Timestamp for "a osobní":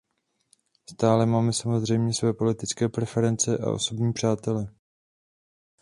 3.57-4.13